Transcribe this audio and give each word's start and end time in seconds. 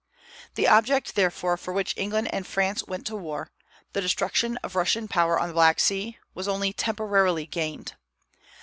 The 0.55 0.67
object, 0.67 1.13
therefore, 1.13 1.57
for 1.57 1.71
which 1.73 1.93
England 1.95 2.33
and 2.33 2.47
France 2.47 2.83
went 2.87 3.05
to 3.05 3.15
war 3.15 3.51
the 3.93 4.01
destruction 4.01 4.57
of 4.63 4.75
Russian 4.75 5.07
power 5.07 5.39
on 5.39 5.49
the 5.49 5.53
Black 5.53 5.79
Sea 5.79 6.17
was 6.33 6.47
only 6.47 6.73
temporarily 6.73 7.45
gained. 7.45 7.93